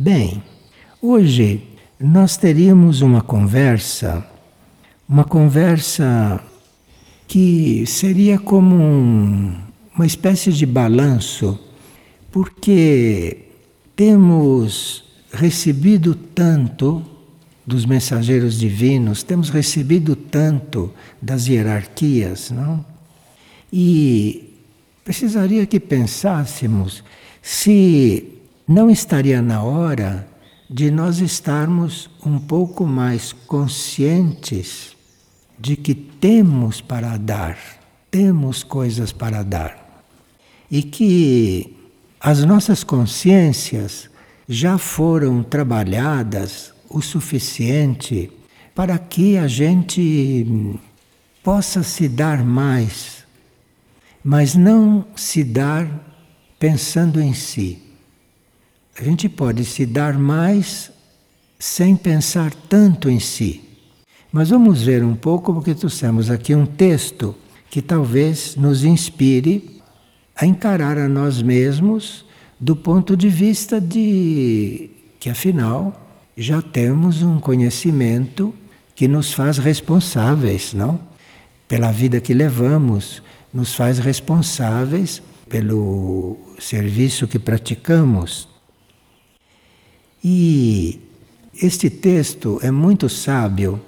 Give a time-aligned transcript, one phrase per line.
[0.00, 0.40] Bem,
[1.02, 1.60] hoje
[1.98, 4.24] nós teríamos uma conversa,
[5.08, 6.40] uma conversa
[7.26, 9.56] que seria como um,
[9.96, 11.58] uma espécie de balanço,
[12.30, 13.38] porque
[13.96, 15.02] temos
[15.32, 17.04] recebido tanto
[17.66, 22.86] dos mensageiros divinos, temos recebido tanto das hierarquias, não?
[23.72, 24.54] E
[25.04, 27.02] precisaria que pensássemos
[27.42, 28.37] se
[28.68, 30.28] não estaria na hora
[30.68, 34.94] de nós estarmos um pouco mais conscientes
[35.58, 37.56] de que temos para dar,
[38.10, 40.04] temos coisas para dar.
[40.70, 41.74] E que
[42.20, 44.10] as nossas consciências
[44.46, 48.30] já foram trabalhadas o suficiente
[48.74, 50.78] para que a gente
[51.42, 53.24] possa se dar mais,
[54.22, 55.88] mas não se dar
[56.58, 57.87] pensando em si.
[58.98, 60.90] A gente pode se dar mais
[61.56, 63.62] sem pensar tanto em si.
[64.32, 67.32] Mas vamos ver um pouco, porque trouxemos aqui um texto
[67.70, 69.80] que talvez nos inspire
[70.34, 72.24] a encarar a nós mesmos
[72.58, 74.90] do ponto de vista de
[75.20, 78.52] que, afinal, já temos um conhecimento
[78.96, 80.98] que nos faz responsáveis, não?
[81.68, 83.22] Pela vida que levamos,
[83.54, 88.57] nos faz responsáveis pelo serviço que praticamos.
[90.22, 91.00] E
[91.60, 93.80] este texto é muito sábio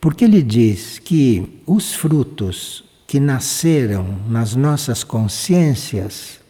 [0.00, 6.40] porque ele diz que os frutos que nasceram nas nossas consciências,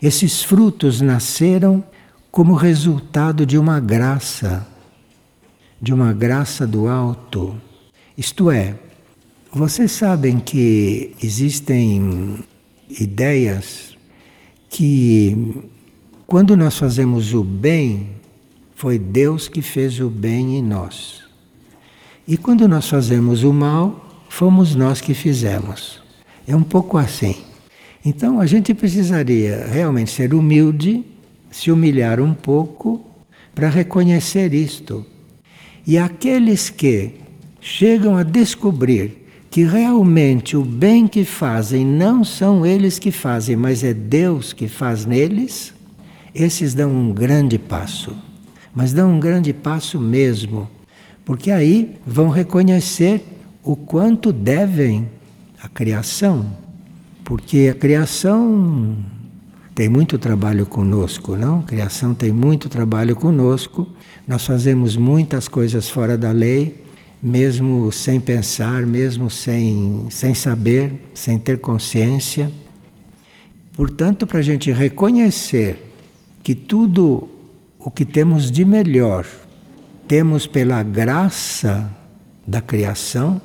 [0.00, 1.84] esses frutos nasceram
[2.30, 4.66] como resultado de uma graça,
[5.80, 7.60] de uma graça do alto.
[8.16, 8.76] Isto é,
[9.52, 12.38] vocês sabem que existem
[12.88, 13.96] ideias
[14.70, 15.64] que
[16.26, 18.17] quando nós fazemos o bem,
[18.78, 21.24] foi Deus que fez o bem em nós.
[22.28, 26.00] E quando nós fazemos o mal, fomos nós que fizemos.
[26.46, 27.34] É um pouco assim.
[28.04, 31.04] Então a gente precisaria realmente ser humilde,
[31.50, 33.04] se humilhar um pouco
[33.52, 35.04] para reconhecer isto.
[35.84, 37.16] E aqueles que
[37.60, 43.82] chegam a descobrir que realmente o bem que fazem não são eles que fazem, mas
[43.82, 45.74] é Deus que faz neles,
[46.32, 48.27] esses dão um grande passo
[48.78, 50.70] mas dão um grande passo mesmo,
[51.24, 53.24] porque aí vão reconhecer
[53.64, 55.08] o quanto devem
[55.60, 56.48] à criação,
[57.24, 58.96] porque a criação
[59.74, 61.58] tem muito trabalho conosco, não?
[61.58, 63.84] A criação tem muito trabalho conosco.
[64.28, 66.84] Nós fazemos muitas coisas fora da lei,
[67.20, 72.48] mesmo sem pensar, mesmo sem, sem saber, sem ter consciência.
[73.72, 75.84] Portanto, para a gente reconhecer
[76.44, 77.37] que tudo
[77.88, 79.24] o que temos de melhor
[80.06, 81.90] temos pela graça
[82.46, 83.40] da criação,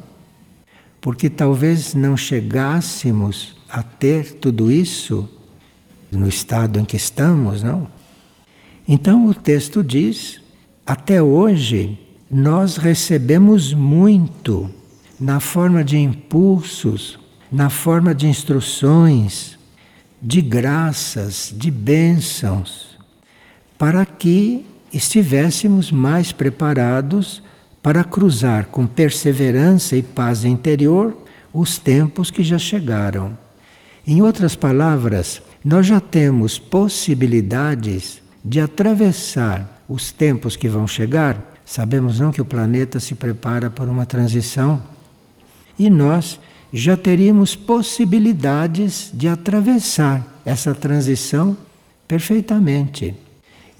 [1.00, 5.30] porque talvez não chegássemos a ter tudo isso
[6.12, 7.88] no estado em que estamos, não?
[8.86, 10.42] Então o texto diz:
[10.86, 11.98] até hoje
[12.30, 14.70] nós recebemos muito
[15.18, 17.18] na forma de impulsos,
[17.50, 19.58] na forma de instruções,
[20.22, 22.93] de graças, de bênçãos
[23.84, 27.44] para que estivéssemos mais preparados
[27.82, 31.14] para cruzar com perseverança e paz interior
[31.54, 33.38] os tempos que já chegaram.
[34.08, 41.54] Em outras palavras, nós já temos possibilidades de atravessar os tempos que vão chegar.
[41.66, 44.82] Sabemos não que o planeta se prepara para uma transição
[45.78, 46.40] e nós
[46.72, 51.58] já teríamos possibilidades de atravessar essa transição
[52.08, 53.23] perfeitamente.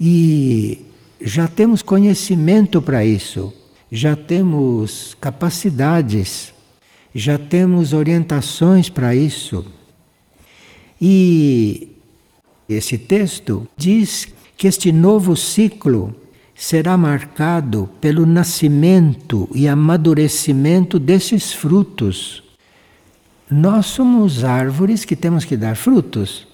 [0.00, 0.84] E
[1.20, 3.52] já temos conhecimento para isso,
[3.90, 6.52] já temos capacidades,
[7.14, 9.64] já temos orientações para isso.
[11.00, 11.88] E
[12.68, 16.14] esse texto diz que este novo ciclo
[16.54, 22.42] será marcado pelo nascimento e amadurecimento desses frutos.
[23.50, 26.46] Nós somos árvores que temos que dar frutos.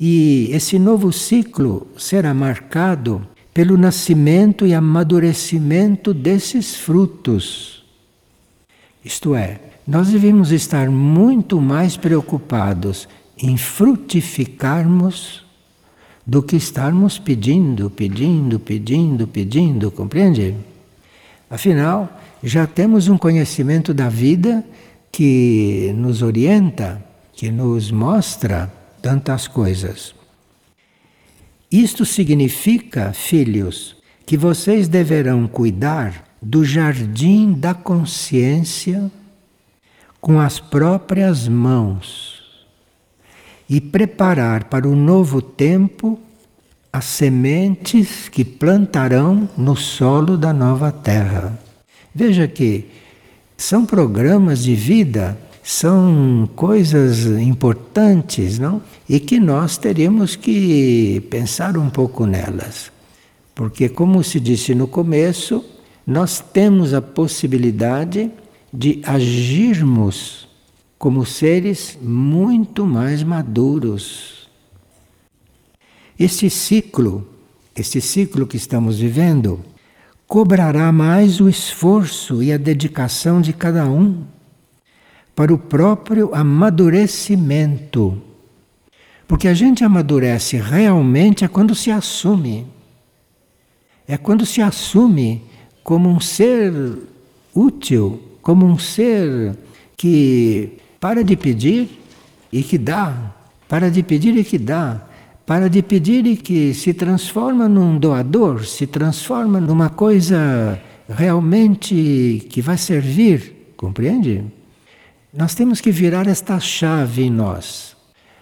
[0.00, 3.20] E esse novo ciclo será marcado
[3.52, 7.84] pelo nascimento e amadurecimento desses frutos.
[9.04, 13.06] Isto é, nós devemos estar muito mais preocupados
[13.36, 15.44] em frutificarmos
[16.26, 20.54] do que estarmos pedindo, pedindo, pedindo, pedindo, compreende?
[21.50, 24.64] Afinal, já temos um conhecimento da vida
[25.12, 27.04] que nos orienta,
[27.34, 30.14] que nos mostra tantas coisas.
[31.70, 39.10] Isto significa, filhos, que vocês deverão cuidar do jardim da consciência
[40.20, 42.40] com as próprias mãos
[43.68, 46.18] e preparar para o novo tempo
[46.92, 51.58] as sementes que plantarão no solo da nova terra.
[52.12, 52.86] Veja que
[53.56, 55.38] são programas de vida,
[55.70, 58.82] são coisas importantes, não?
[59.08, 62.90] E que nós teríamos que pensar um pouco nelas.
[63.54, 65.64] Porque, como se disse no começo,
[66.04, 68.32] nós temos a possibilidade
[68.74, 70.48] de agirmos
[70.98, 74.48] como seres muito mais maduros.
[76.18, 77.24] Este ciclo,
[77.76, 79.60] este ciclo que estamos vivendo,
[80.26, 84.24] cobrará mais o esforço e a dedicação de cada um
[85.40, 88.20] para o próprio amadurecimento.
[89.26, 92.66] Porque a gente amadurece realmente é quando se assume.
[94.06, 95.42] É quando se assume
[95.82, 96.74] como um ser
[97.54, 99.56] útil, como um ser
[99.96, 101.88] que para de pedir
[102.52, 103.34] e que dá,
[103.66, 105.08] para de pedir e que dá,
[105.46, 110.78] para de pedir e que se transforma num doador, se transforma numa coisa
[111.08, 114.59] realmente que vai servir, compreende?
[115.32, 117.96] Nós temos que virar esta chave em nós.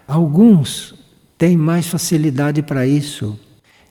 [0.06, 0.94] Alguns
[1.36, 3.38] têm mais facilidade para isso,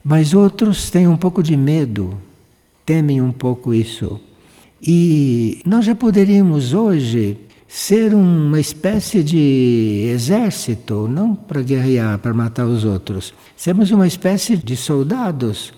[0.04, 2.20] mas outros têm um pouco de medo,
[2.84, 4.20] temem um pouco isso.
[4.82, 12.66] E nós já poderíamos hoje ser uma espécie de exército, não para guerrear, para matar
[12.66, 13.32] os outros.
[13.56, 15.72] Sermos uma espécie de soldados.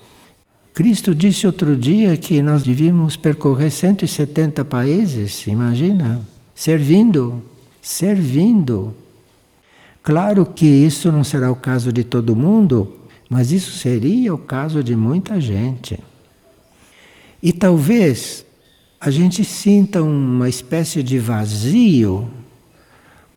[0.73, 6.21] Cristo disse outro dia que nós devíamos percorrer 170 países, imagina?
[6.59, 7.41] Servindo,
[7.81, 8.93] servindo.
[10.03, 12.97] Claro que isso não será o caso de todo mundo,
[13.29, 15.97] mas isso seria o caso de muita gente.
[17.41, 18.45] E talvez
[18.99, 22.29] a gente sinta uma espécie de vazio,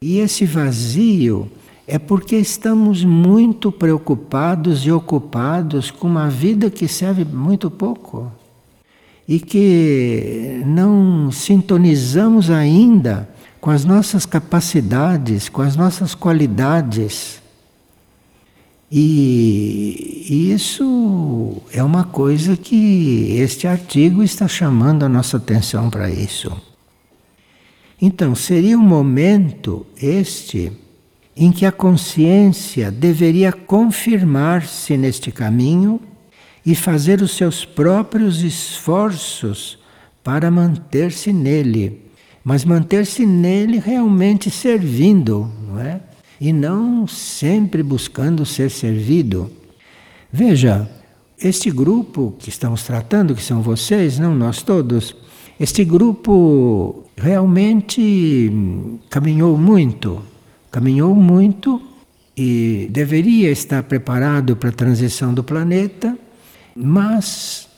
[0.02, 1.48] e esse vazio
[1.86, 8.32] é porque estamos muito preocupados e ocupados com uma vida que serve muito pouco
[9.28, 13.28] e que não sintonizamos ainda
[13.60, 17.40] com as nossas capacidades, com as nossas qualidades.
[18.90, 26.52] E isso é uma coisa que este artigo está chamando a nossa atenção para isso.
[28.00, 30.72] Então, seria um momento este
[31.36, 36.00] em que a consciência deveria confirmar-se neste caminho
[36.64, 39.78] e fazer os seus próprios esforços
[40.22, 42.00] para manter-se nele,
[42.44, 46.00] mas manter-se nele realmente servindo, não é?
[46.40, 49.48] e não sempre buscando ser servido.
[50.32, 50.90] Veja,
[51.40, 55.14] este grupo que estamos tratando, que são vocês, não nós todos,
[55.60, 58.50] este grupo realmente
[59.08, 60.20] caminhou muito,
[60.68, 61.80] caminhou muito
[62.36, 66.18] e deveria estar preparado para a transição do planeta,
[66.74, 67.68] mas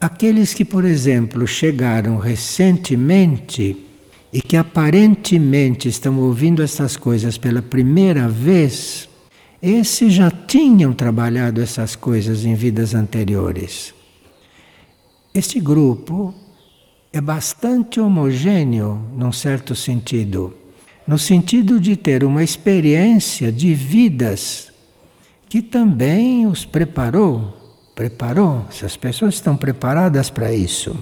[0.00, 3.76] aqueles que, por exemplo, chegaram recentemente,
[4.32, 9.08] e que aparentemente estão ouvindo essas coisas pela primeira vez,
[9.60, 13.92] esses já tinham trabalhado essas coisas em vidas anteriores.
[15.34, 16.34] Este grupo
[17.12, 20.54] é bastante homogêneo, num certo sentido,
[21.06, 24.72] no sentido de ter uma experiência de vidas
[25.48, 27.61] que também os preparou.
[27.94, 30.96] Preparou, essas pessoas estão preparadas para isso.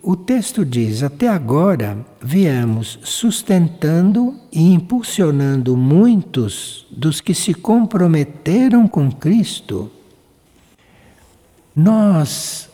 [0.00, 9.10] O texto diz: até agora viemos sustentando e impulsionando muitos dos que se comprometeram com
[9.10, 9.90] Cristo.
[11.74, 12.68] Nós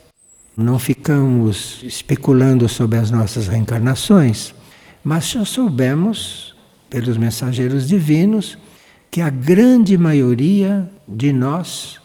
[0.55, 4.55] não ficamos especulando sobre as nossas reencarnações,
[5.03, 6.55] mas já soubemos,
[6.91, 8.59] pelos mensageiros divinos,
[9.11, 12.02] que a grande maioria de nós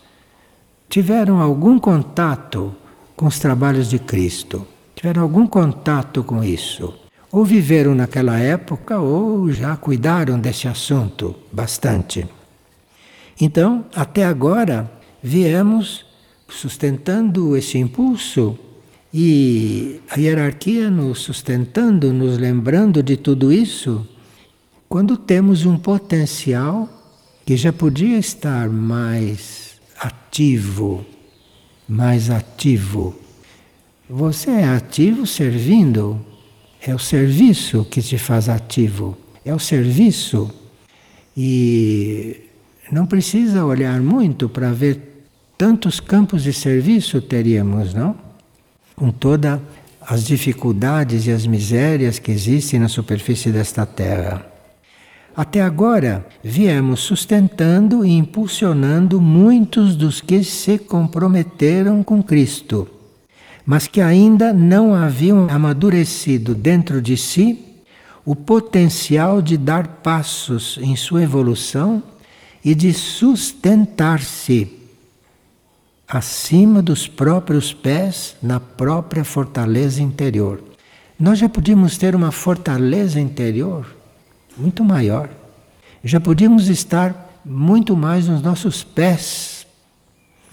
[0.89, 2.73] tiveram algum contato
[3.15, 4.65] com os trabalhos de Cristo
[4.97, 6.91] tiveram algum contato com isso.
[7.31, 12.27] Ou viveram naquela época ou já cuidaram desse assunto bastante.
[13.39, 14.89] Então, até agora,
[15.21, 16.03] viemos
[16.49, 18.57] sustentando esse impulso
[19.13, 24.07] e a hierarquia nos sustentando, nos lembrando de tudo isso,
[24.89, 26.89] quando temos um potencial
[27.45, 29.66] que já podia estar mais
[29.99, 31.05] ativo,
[31.87, 33.27] mais ativo
[34.09, 36.19] você é ativo servindo.
[36.81, 39.17] É o serviço que te faz ativo.
[39.43, 40.49] É o serviço.
[41.35, 42.37] E
[42.91, 45.25] não precisa olhar muito para ver
[45.57, 48.15] tantos campos de serviço teríamos, não?
[48.95, 49.59] Com todas
[50.01, 54.56] as dificuldades e as misérias que existem na superfície desta terra.
[55.37, 62.87] Até agora, viemos sustentando e impulsionando muitos dos que se comprometeram com Cristo,
[63.63, 67.63] mas que ainda não haviam amadurecido dentro de si
[68.25, 72.01] o potencial de dar passos em sua evolução
[72.65, 74.73] e de sustentar-se
[76.07, 80.63] acima dos próprios pés na própria fortaleza interior.
[81.19, 83.96] Nós já podíamos ter uma fortaleza interior
[84.57, 85.29] muito maior.
[86.03, 89.65] Já podíamos estar muito mais nos nossos pés.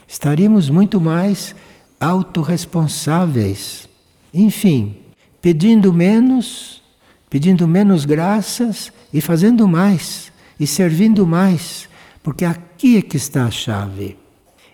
[0.07, 1.55] Estaríamos muito mais
[1.99, 3.89] autorresponsáveis.
[4.33, 4.97] Enfim,
[5.41, 6.75] pedindo menos
[7.35, 10.31] pedindo menos graças e fazendo mais
[10.61, 11.89] e servindo mais,
[12.23, 14.17] porque aqui é que está a chave.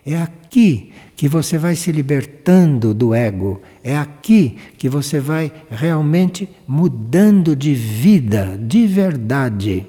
[0.05, 6.49] É aqui que você vai se libertando do ego, é aqui que você vai realmente
[6.67, 9.85] mudando de vida, de verdade.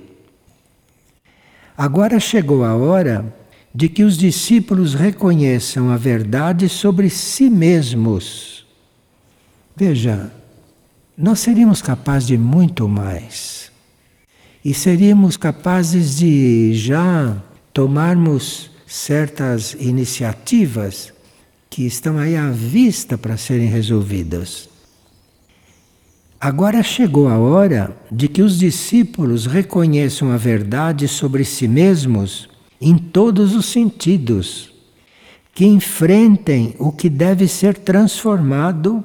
[1.77, 3.33] Agora chegou a hora
[3.73, 8.65] de que os discípulos reconheçam a verdade sobre si mesmos.
[9.73, 10.33] Veja,
[11.17, 13.71] nós seríamos capazes de muito mais.
[14.65, 21.13] E seríamos capazes de já tomarmos certas iniciativas
[21.71, 24.69] que estão aí à vista para serem resolvidas.
[26.37, 32.49] Agora chegou a hora de que os discípulos reconheçam a verdade sobre si mesmos
[32.81, 34.73] em todos os sentidos,
[35.53, 39.01] que enfrentem o que deve ser transformado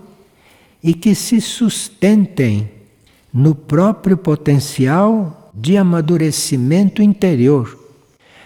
[0.82, 2.68] e que se sustentem
[3.32, 7.85] no próprio potencial de amadurecimento interior.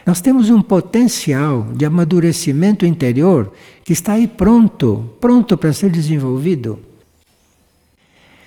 [0.07, 3.53] Nós temos um potencial de amadurecimento interior
[3.85, 6.79] que está aí pronto, pronto para ser desenvolvido.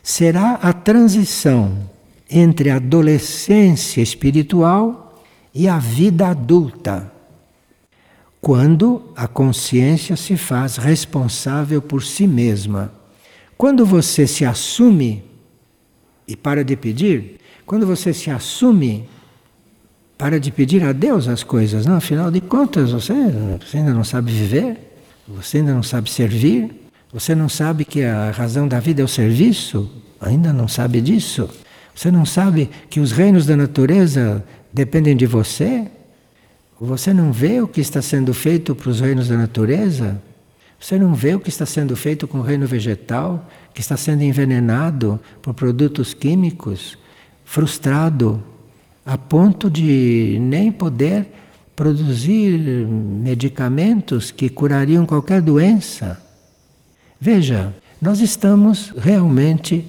[0.02, 1.90] Será a transição
[2.30, 5.22] entre a adolescência espiritual
[5.54, 7.12] e a vida adulta,
[8.42, 12.92] quando a consciência se faz responsável por si mesma
[13.64, 15.24] quando você se assume
[16.28, 19.08] e para de pedir, quando você se assume,
[20.18, 21.96] para de pedir a Deus as coisas, não?
[21.96, 23.14] Afinal de contas, você,
[23.60, 24.78] você ainda não sabe viver,
[25.28, 26.72] você ainda não sabe servir,
[27.12, 29.90] você não sabe que a razão da vida é o serviço,
[30.20, 31.50] ainda não sabe disso.
[31.96, 35.88] Você não sabe que os reinos da natureza dependem de você?
[36.80, 40.20] Você não vê o que está sendo feito para os reinos da natureza?
[40.80, 44.24] Você não vê o que está sendo feito com o reino vegetal, que está sendo
[44.24, 46.98] envenenado por produtos químicos,
[47.46, 48.44] frustrado,
[49.06, 51.28] a ponto de nem poder
[51.76, 52.58] produzir
[52.88, 56.22] medicamentos que curariam qualquer doença.
[57.20, 59.86] Veja, nós estamos realmente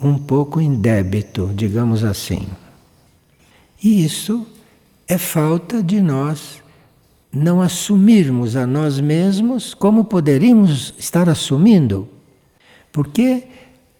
[0.00, 2.46] um pouco em débito, digamos assim.
[3.82, 4.46] E isso
[5.08, 6.62] é falta de nós
[7.32, 12.08] não assumirmos a nós mesmos como poderíamos estar assumindo.
[12.90, 13.44] Porque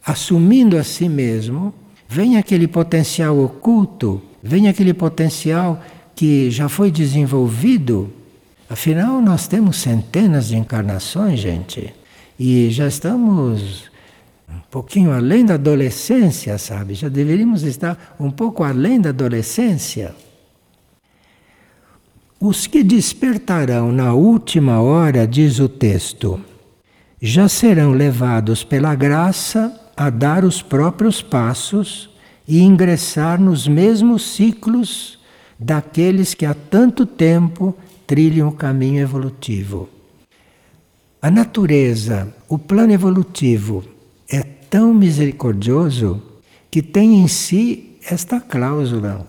[0.04, 1.74] assumindo a si mesmo,
[2.08, 5.82] vem aquele potencial oculto, vem aquele potencial
[6.14, 8.10] que já foi desenvolvido.
[8.68, 11.92] Afinal, nós temos centenas de encarnações, gente,
[12.38, 13.90] e já estamos
[14.48, 16.94] um pouquinho além da adolescência, sabe?
[16.94, 20.14] Já deveríamos estar um pouco além da adolescência.
[22.40, 26.40] Os que despertarão na última hora, diz o texto,
[27.20, 32.10] já serão levados pela graça a dar os próprios passos
[32.46, 35.18] e ingressar nos mesmos ciclos
[35.58, 37.74] daqueles que há tanto tempo
[38.06, 39.88] trilham o caminho evolutivo.
[41.20, 43.84] A natureza, o plano evolutivo
[44.30, 46.22] é tão misericordioso
[46.70, 49.26] que tem em si esta cláusula.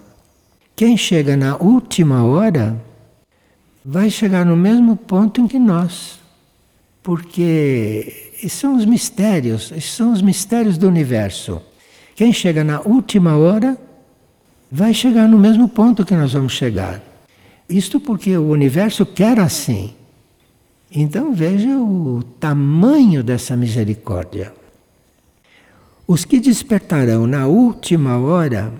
[0.75, 2.79] Quem chega na última hora
[3.83, 6.19] vai chegar no mesmo ponto em que nós.
[7.01, 11.61] Porque são os mistérios, são os mistérios do universo.
[12.17, 13.77] Quem chega na última hora
[14.71, 16.99] vai chegar no mesmo ponto que nós vamos chegar.
[17.69, 19.93] Isto porque o universo quer assim.
[20.91, 24.51] Então veja o tamanho dessa misericórdia.
[26.07, 28.73] Os que despertarão na última hora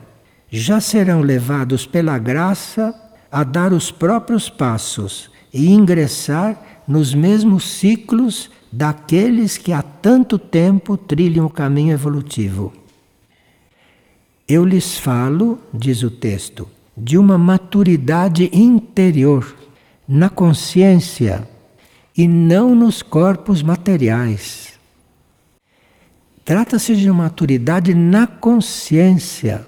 [0.49, 2.91] já serão levados pela graça
[3.31, 10.97] a dar os próprios passos e ingressar nos mesmos ciclos daqueles que há tanto tempo
[10.97, 12.73] trilham o caminho evolutivo.
[14.47, 19.53] Eu lhes falo, diz o texto, de uma maturidade interior,
[20.07, 21.45] na consciência
[22.17, 24.73] e não nos corpos materiais.
[26.45, 29.67] Trata-se de uma maturidade na consciência.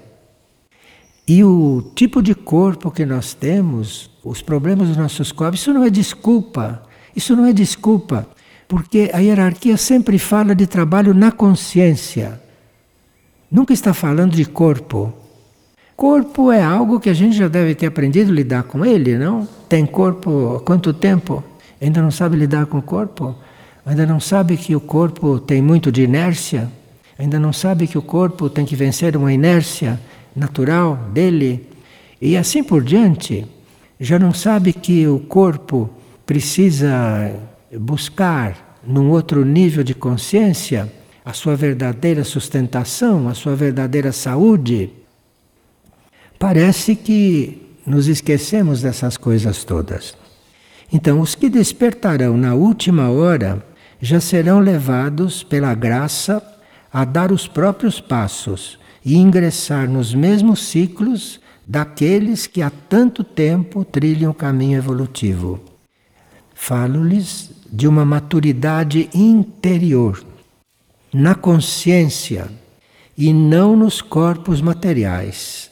[1.28, 5.84] E o tipo de corpo que nós temos, os problemas dos nossos corpos, isso não
[5.84, 6.82] é desculpa.
[7.14, 8.26] Isso não é desculpa,
[8.66, 12.40] porque a hierarquia sempre fala de trabalho na consciência.
[13.50, 15.12] Nunca está falando de corpo.
[15.96, 19.46] Corpo é algo que a gente já deve ter aprendido a lidar com ele, não?
[19.68, 21.42] Tem corpo há quanto tempo?
[21.80, 23.34] Ainda não sabe lidar com o corpo?
[23.84, 26.70] Ainda não sabe que o corpo tem muito de inércia?
[27.18, 30.00] Ainda não sabe que o corpo tem que vencer uma inércia
[30.34, 31.68] natural dele?
[32.22, 33.44] E assim por diante.
[33.98, 35.90] Já não sabe que o corpo
[36.24, 37.34] precisa
[37.80, 40.90] buscar num outro nível de consciência
[41.24, 44.90] a sua verdadeira sustentação, a sua verdadeira saúde?
[46.38, 50.14] Parece que nos esquecemos dessas coisas todas.
[50.92, 53.64] Então, os que despertarão na última hora
[54.00, 56.42] já serão levados pela graça
[56.92, 63.84] a dar os próprios passos e ingressar nos mesmos ciclos daqueles que há tanto tempo
[63.84, 65.60] trilham o caminho evolutivo.
[66.54, 70.22] Falo-lhes de uma maturidade interior,
[71.12, 72.48] na consciência
[73.16, 75.70] e não nos corpos materiais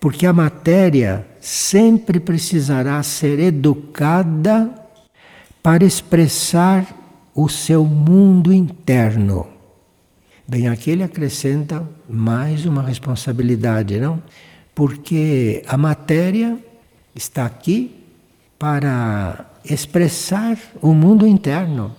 [0.00, 4.70] porque a matéria sempre precisará ser educada
[5.62, 6.86] para expressar
[7.34, 9.48] o seu mundo interno.
[10.46, 14.22] Bem, aqui ele acrescenta mais uma responsabilidade, não?
[14.74, 16.56] Porque a matéria
[17.14, 18.04] está aqui
[18.58, 21.94] para expressar o mundo interno.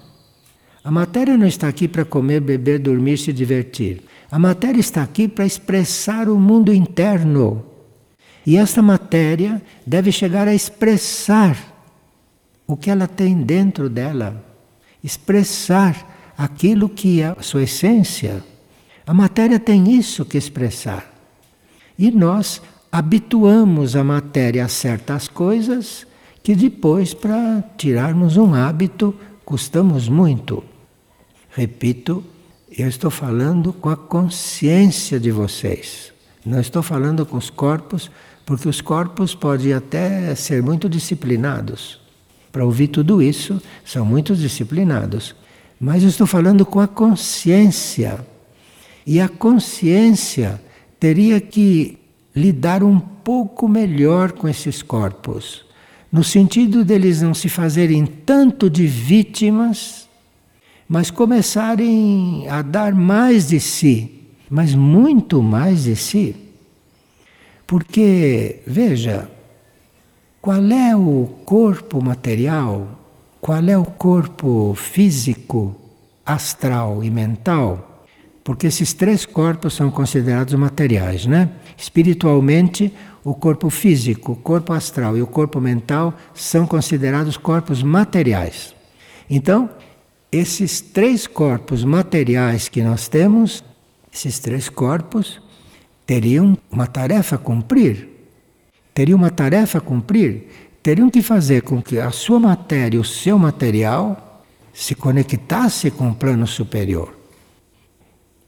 [0.88, 4.04] A matéria não está aqui para comer, beber, dormir, se divertir.
[4.32, 7.66] A matéria está aqui para expressar o mundo interno.
[8.46, 11.58] E esta matéria deve chegar a expressar
[12.66, 14.42] o que ela tem dentro dela,
[15.04, 18.42] expressar aquilo que é a sua essência.
[19.06, 21.14] A matéria tem isso que expressar.
[22.00, 26.08] E nós habituamos a matéria a certas coisas
[26.42, 30.64] que depois, para tirarmos um hábito, custamos muito.
[31.58, 32.24] Repito,
[32.78, 36.14] eu estou falando com a consciência de vocês.
[36.46, 38.12] Não estou falando com os corpos
[38.46, 42.00] porque os corpos podem até ser muito disciplinados.
[42.52, 45.36] Para ouvir tudo isso, são muito disciplinados.
[45.80, 48.24] Mas eu estou falando com a consciência.
[49.04, 50.62] E a consciência
[51.00, 51.98] teria que
[52.36, 55.66] lidar um pouco melhor com esses corpos,
[56.12, 60.07] no sentido deles não se fazerem tanto de vítimas,
[60.88, 66.36] mas começarem a dar mais de si, mas muito mais de si.
[67.66, 69.30] Porque, veja,
[70.42, 72.88] qual é o corpo material,
[73.42, 75.76] qual é o corpo físico,
[76.26, 78.06] astral e mental?
[78.46, 81.50] Porque esses três corpos são considerados materiais, né?
[81.76, 82.94] Espiritualmente,
[83.26, 88.74] o corpo físico, o corpo astral e o corpo mental são considerados corpos materiais.
[89.30, 89.70] Então,
[90.32, 93.64] esses três corpos materiais que nós temos,
[94.14, 95.42] esses três corpos,
[96.06, 98.10] teriam uma tarefa a cumprir.
[98.94, 100.48] Teriam uma tarefa a cumprir.
[100.82, 106.16] Teriam que fazer com que a sua matéria, o seu material, se conectasse com o
[106.16, 107.16] plano superior.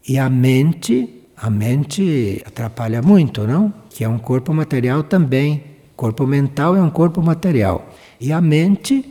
[0.06, 3.72] E a mente, a mente atrapalha muito, não?
[3.90, 5.64] Que é um corpo material também.
[5.96, 7.90] Corpo mental é um corpo material.
[8.20, 9.04] E a mente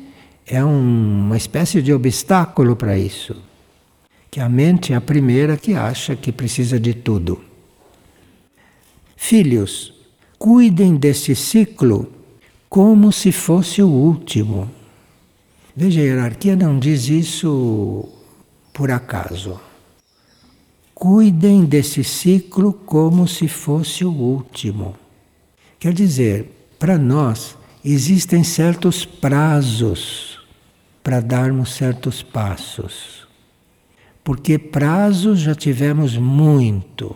[0.50, 3.36] é um, uma espécie de obstáculo para isso.
[4.32, 7.40] Que a mente é a primeira que acha que precisa de tudo.
[9.16, 9.94] Filhos,
[10.40, 12.12] cuidem deste ciclo
[12.68, 14.70] como se fosse o último.
[15.76, 18.10] Veja, a hierarquia não diz isso
[18.74, 19.60] por acaso.
[20.96, 24.96] Cuidem desse ciclo como se fosse o último.
[25.80, 30.29] Quer dizer, para nós existem certos prazos
[31.04, 33.28] para darmos certos passos.
[34.24, 37.16] Porque prazos já tivemos muito.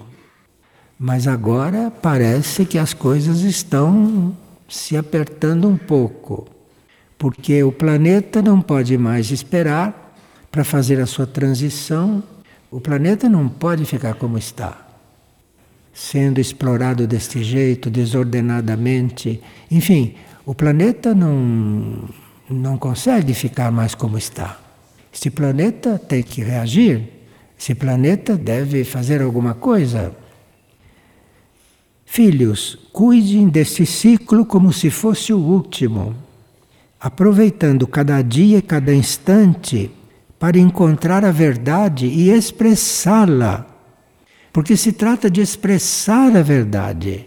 [0.97, 4.35] Mas agora parece que as coisas estão
[4.69, 6.47] se apertando um pouco,
[7.17, 10.15] porque o planeta não pode mais esperar
[10.51, 12.23] para fazer a sua transição.
[12.71, 14.87] O planeta não pode ficar como está,
[15.93, 19.41] sendo explorado deste jeito, desordenadamente.
[19.69, 20.15] Enfim,
[20.45, 22.09] o planeta não,
[22.49, 24.59] não consegue ficar mais como está.
[25.11, 27.03] Este planeta tem que reagir.
[27.59, 30.13] Esse planeta deve fazer alguma coisa
[32.15, 36.15] Filhos, cuidem deste ciclo como se fosse o último,
[36.99, 39.89] aproveitando cada dia e cada instante
[40.37, 43.65] para encontrar a verdade e expressá-la.
[44.51, 47.25] Porque se trata de expressar a verdade.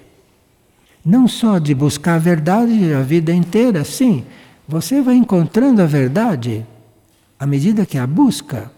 [1.05, 4.24] Não só de buscar a verdade a vida inteira, sim,
[4.68, 6.66] você vai encontrando a verdade
[7.38, 8.70] à medida que a busca.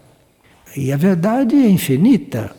[0.75, 2.55] E a verdade é infinita.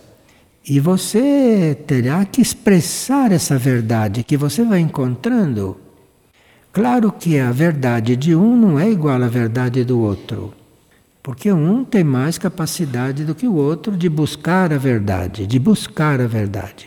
[0.68, 5.76] E você terá que expressar essa verdade que você vai encontrando.
[6.72, 10.52] Claro que a verdade de um não é igual à verdade do outro.
[11.22, 16.20] Porque um tem mais capacidade do que o outro de buscar a verdade, de buscar
[16.20, 16.86] a verdade.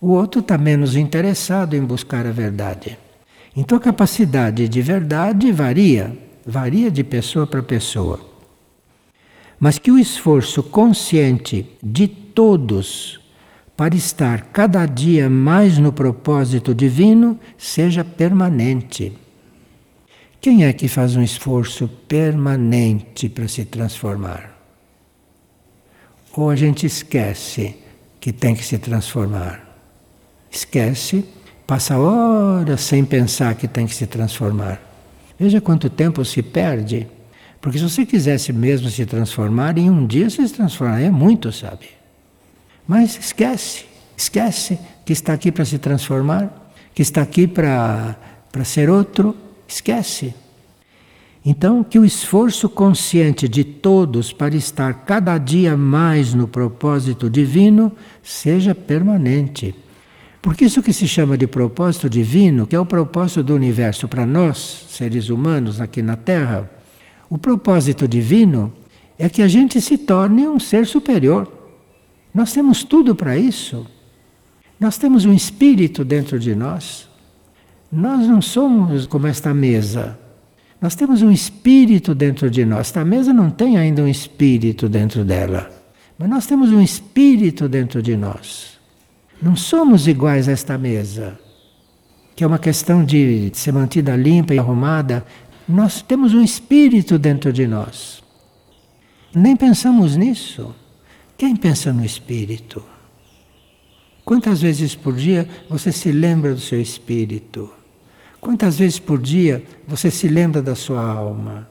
[0.00, 2.98] O outro está menos interessado em buscar a verdade.
[3.56, 8.20] Então a capacidade de verdade varia, varia de pessoa para pessoa.
[9.58, 13.18] Mas que o esforço consciente de todos
[13.74, 19.16] para estar cada dia mais no propósito divino seja permanente.
[20.38, 24.54] Quem é que faz um esforço permanente para se transformar?
[26.36, 27.74] Ou a gente esquece
[28.20, 29.66] que tem que se transformar?
[30.50, 31.24] Esquece,
[31.66, 34.80] passa horas sem pensar que tem que se transformar.
[35.38, 37.06] Veja quanto tempo se perde.
[37.60, 41.88] Porque se você quisesse mesmo se transformar, em um dia você se transformaria muito, sabe?
[42.86, 43.84] Mas esquece,
[44.16, 48.16] esquece que está aqui para se transformar, que está aqui para
[48.64, 50.32] ser outro, esquece.
[51.44, 57.92] Então, que o esforço consciente de todos para estar cada dia mais no propósito divino
[58.22, 59.74] seja permanente.
[60.46, 64.24] Porque isso que se chama de propósito divino, que é o propósito do universo para
[64.24, 66.70] nós, seres humanos aqui na Terra,
[67.28, 68.72] o propósito divino
[69.18, 71.52] é que a gente se torne um ser superior.
[72.32, 73.88] Nós temos tudo para isso.
[74.78, 77.08] Nós temos um espírito dentro de nós.
[77.90, 80.16] Nós não somos como esta mesa.
[80.80, 82.82] Nós temos um espírito dentro de nós.
[82.82, 85.68] Esta mesa não tem ainda um espírito dentro dela.
[86.16, 88.75] Mas nós temos um espírito dentro de nós.
[89.40, 91.38] Não somos iguais a esta mesa,
[92.34, 95.24] que é uma questão de ser mantida limpa e arrumada.
[95.68, 98.22] Nós temos um espírito dentro de nós.
[99.34, 100.74] Nem pensamos nisso.
[101.36, 102.82] Quem pensa no espírito?
[104.24, 107.70] Quantas vezes por dia você se lembra do seu espírito?
[108.40, 111.68] Quantas vezes por dia você se lembra da sua alma?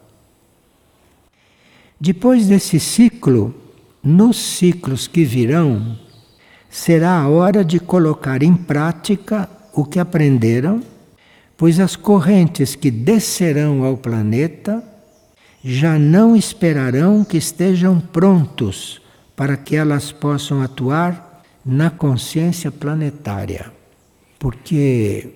[2.00, 3.56] Depois desse ciclo,
[4.04, 5.98] nos ciclos que virão,
[6.76, 10.84] será a hora de colocar em prática o que aprenderam,
[11.56, 14.84] pois as correntes que descerão ao planeta
[15.64, 19.02] já não esperarão que estejam prontos
[19.38, 23.72] para que elas possam atuar na consciência planetária.
[24.38, 25.30] Porque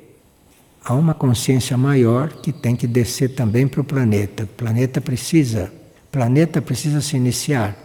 [0.83, 4.43] há uma consciência maior que tem que descer também para o planeta.
[4.43, 5.71] O planeta precisa,
[6.03, 7.77] o planeta precisa se iniciar.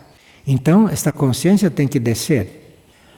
[0.44, 2.63] Então, esta consciência tem que descer.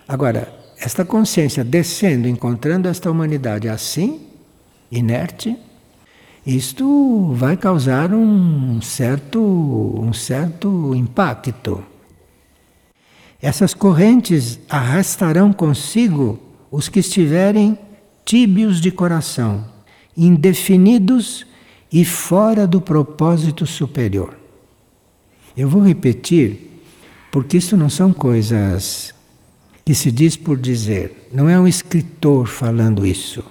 [0.08, 4.20] Agora, esta consciência descendo, encontrando esta humanidade assim,
[4.90, 5.56] inerte,
[6.46, 11.82] isto vai causar um certo, um certo impacto.
[13.42, 16.38] Essas correntes arrastarão consigo
[16.70, 17.76] os que estiverem
[18.24, 19.64] tíbios de coração,
[20.16, 21.44] indefinidos
[21.92, 24.38] e fora do propósito superior.
[25.56, 26.80] Eu vou repetir,
[27.32, 29.15] porque isso não são coisas
[29.86, 33.44] que se diz por dizer, não é um escritor falando isso.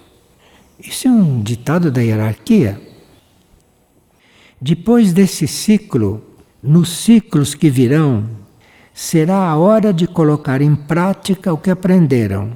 [0.77, 2.77] Isso é um ditado da hierarquia.
[4.59, 6.21] Depois desse ciclo,
[6.61, 8.29] nos ciclos que virão,
[8.93, 12.51] será a hora de colocar em prática o que aprenderam,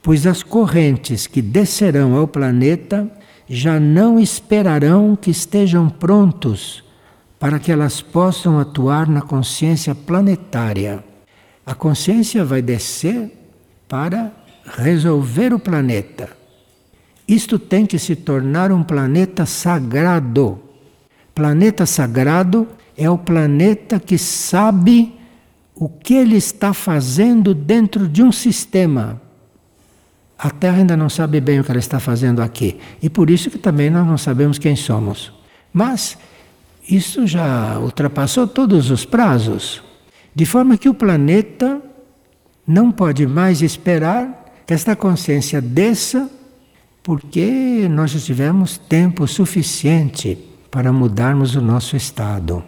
[0.00, 3.10] pois as correntes que descerão ao planeta
[3.48, 6.84] já não esperarão que estejam prontos
[7.40, 11.02] para que elas possam atuar na consciência planetária.
[11.66, 13.30] A consciência vai descer
[13.88, 14.32] para
[14.78, 16.28] resolver o planeta.
[17.26, 20.60] Isto tem que se tornar um planeta sagrado.
[21.34, 25.14] Planeta sagrado é o planeta que sabe
[25.74, 29.20] o que ele está fazendo dentro de um sistema.
[30.38, 32.78] A Terra ainda não sabe bem o que ela está fazendo aqui.
[33.02, 35.32] E por isso que também nós não sabemos quem somos.
[35.72, 36.18] Mas
[36.88, 39.82] isso já ultrapassou todos os prazos.
[40.34, 41.80] De forma que o planeta
[42.66, 46.30] não pode mais esperar que esta consciência desça,
[47.02, 50.38] porque nós já tivemos tempo suficiente
[50.70, 52.64] para mudarmos o nosso estado.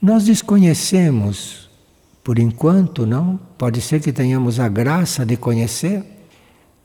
[0.00, 1.70] Nós desconhecemos
[2.22, 3.38] por enquanto, não.
[3.58, 6.04] Pode ser que tenhamos a graça de conhecer.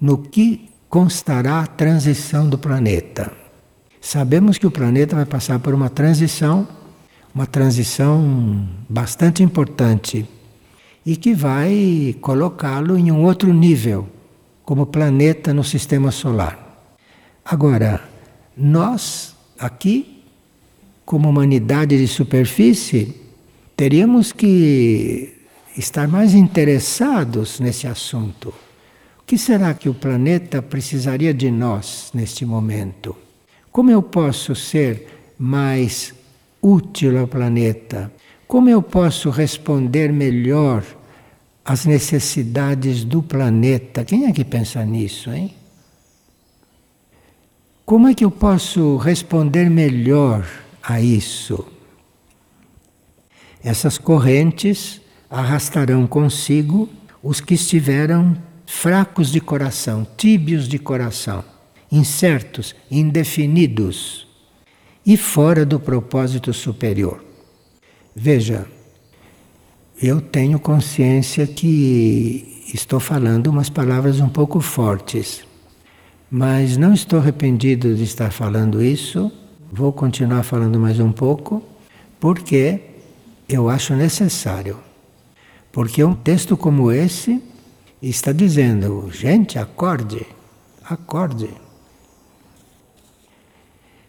[0.02, 3.32] no que constará a transição do planeta.
[4.02, 6.68] Sabemos que o planeta vai passar por uma transição,
[7.36, 10.26] uma transição bastante importante
[11.06, 14.08] e que vai colocá-lo em um outro nível,
[14.63, 16.58] como planeta no sistema solar.
[17.43, 18.02] Agora,
[18.56, 20.24] nós aqui,
[21.06, 23.13] como humanidade de superfície,
[23.76, 25.36] teríamos que
[25.78, 28.48] estar mais interessados nesse assunto.
[29.19, 33.13] O que será que o planeta precisaria de nós neste momento?
[33.74, 36.13] Como eu posso ser mais
[36.65, 38.12] útil ao planeta?
[38.47, 40.84] Como eu posso responder melhor
[41.63, 44.04] às necessidades do planeta?
[44.04, 45.54] Quem é que pensa nisso, hein?
[47.86, 50.43] Como é que eu posso responder melhor
[50.82, 51.67] a isso?
[53.63, 54.99] Essas correntes
[55.30, 56.89] arrastarão consigo
[57.21, 61.43] os que estiveram fracos de coração, tíbios de coração,
[61.91, 64.24] incertos, indefinidos
[65.06, 67.24] e fora do propósito superior.
[68.15, 68.65] Veja,
[70.02, 75.46] eu tenho consciência que estou falando umas palavras um pouco fortes,
[76.30, 79.32] mas não estou arrependido de estar falando isso.
[79.72, 81.62] Vou continuar falando mais um pouco,
[82.20, 82.82] porque
[83.48, 84.78] eu acho necessário.
[85.72, 87.41] Porque um texto como esse
[88.02, 90.26] está dizendo: gente, acorde,
[90.84, 91.50] acorde.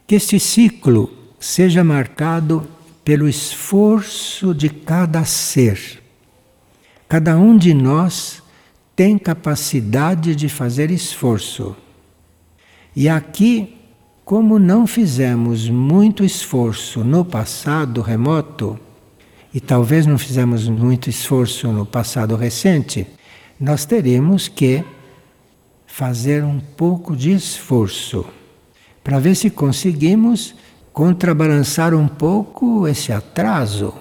[0.07, 2.69] Que este ciclo seja marcado
[3.05, 6.03] pelo esforço de cada ser.
[7.09, 8.43] Cada um de nós
[8.95, 11.77] tem capacidade de fazer esforço.
[12.95, 13.77] E aqui,
[14.25, 18.79] como não fizemos muito esforço no passado remoto,
[19.53, 23.07] e talvez não fizemos muito esforço no passado recente,
[23.59, 24.85] nós teremos que
[25.87, 28.25] fazer um pouco de esforço
[29.07, 30.53] para ver se conseguimos
[30.93, 33.95] contrabalançar um pouco esse atraso.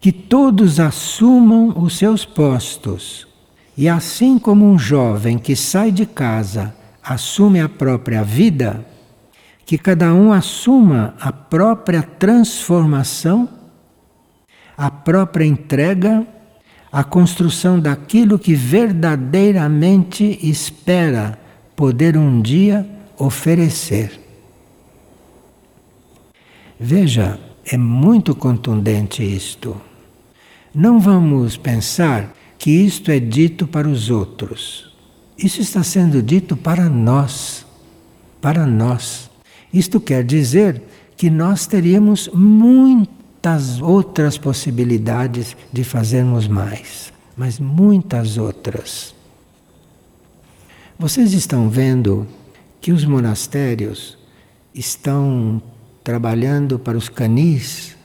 [0.00, 3.28] Que todos assumam os seus postos.
[3.76, 8.82] E assim como um jovem que sai de casa assume a própria vida,
[9.66, 13.46] que cada um assuma a própria transformação,
[14.74, 16.26] a própria entrega,
[16.90, 21.38] a construção daquilo que verdadeiramente espera
[21.80, 24.20] poder um dia oferecer.
[26.78, 29.80] Veja, é muito contundente isto.
[30.74, 34.94] Não vamos pensar que isto é dito para os outros.
[35.38, 37.64] Isso está sendo dito para nós.
[38.42, 39.30] Para nós.
[39.72, 40.82] Isto quer dizer
[41.16, 49.18] que nós teríamos muitas outras possibilidades de fazermos mais, mas muitas outras.
[51.00, 52.28] Vocês estão vendo
[52.78, 54.18] que os monastérios
[54.74, 55.62] estão
[56.04, 57.96] trabalhando para os canis,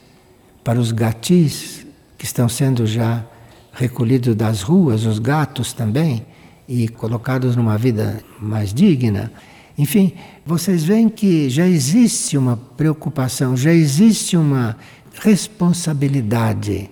[0.63, 1.85] para os gatis
[2.17, 3.25] que estão sendo já
[3.73, 6.25] recolhidos das ruas, os gatos também,
[6.69, 9.29] e colocados numa vida mais digna.
[9.77, 10.13] Enfim,
[10.45, 14.77] vocês veem que já existe uma preocupação, já existe uma
[15.21, 16.89] responsabilidade.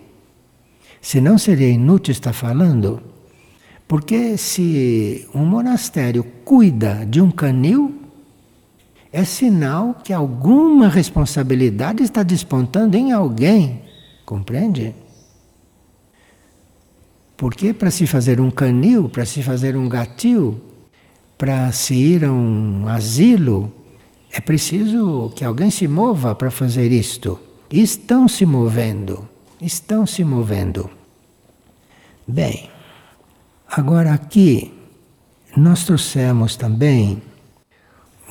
[1.01, 3.01] Senão seria inútil estar falando.
[3.87, 7.99] Porque se um monastério cuida de um canil,
[9.11, 13.81] é sinal que alguma responsabilidade está despontando em alguém.
[14.25, 14.95] Compreende?
[17.37, 20.59] Porque para se fazer um canil, para se fazer um gatil,
[21.37, 23.71] para se ir a um asilo,
[24.31, 27.39] é preciso que alguém se mova para fazer isto.
[27.69, 29.27] E estão se movendo,
[29.61, 30.89] estão se movendo.
[32.27, 32.69] Bem,
[33.75, 34.71] agora aqui
[35.57, 37.23] nós trouxemos também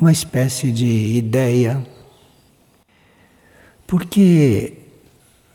[0.01, 1.85] uma espécie de ideia,
[3.85, 4.75] porque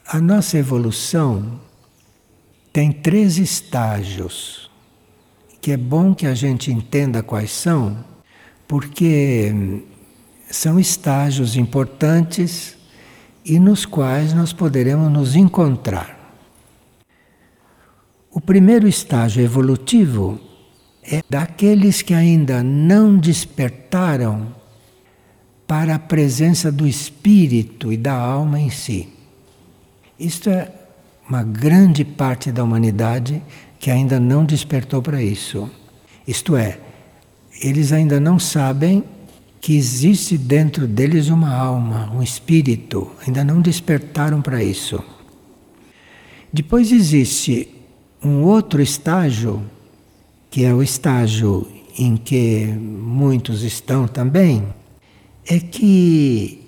[0.05, 1.57] a nossa evolução
[2.73, 4.69] tem três estágios,
[5.61, 8.03] que é bom que a gente entenda quais são,
[8.67, 9.81] porque
[10.51, 12.77] são estágios importantes
[13.45, 16.16] e nos quais nós poderemos nos encontrar.
[18.37, 20.39] O primeiro estágio evolutivo
[21.01, 24.53] é daqueles que ainda não despertaram
[25.65, 29.09] para a presença do espírito e da alma em si.
[30.19, 30.71] Isto é
[31.27, 33.41] uma grande parte da humanidade
[33.79, 35.67] que ainda não despertou para isso.
[36.27, 36.77] Isto é,
[37.59, 39.03] eles ainda não sabem
[39.59, 45.03] que existe dentro deles uma alma, um espírito, ainda não despertaram para isso.
[46.53, 47.73] Depois existe
[48.23, 49.63] um outro estágio
[50.49, 54.67] que é o estágio em que muitos estão também,
[55.45, 56.63] é que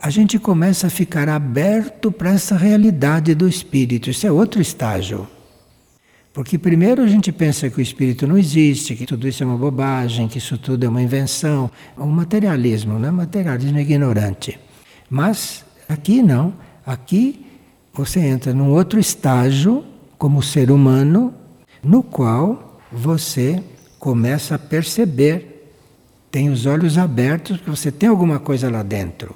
[0.00, 4.10] a gente começa a ficar aberto para essa realidade do espírito.
[4.10, 5.28] Isso é outro estágio.
[6.32, 9.56] Porque primeiro a gente pensa que o espírito não existe, que tudo isso é uma
[9.56, 13.10] bobagem, que isso tudo é uma invenção, um materialismo, né?
[13.10, 14.58] materialismo ignorante.
[15.10, 16.54] Mas aqui não.
[16.86, 17.44] Aqui
[17.92, 19.84] você entra num outro estágio
[20.18, 21.32] como ser humano,
[21.82, 23.62] no qual você
[23.98, 25.72] começa a perceber,
[26.30, 29.34] tem os olhos abertos, que você tem alguma coisa lá dentro.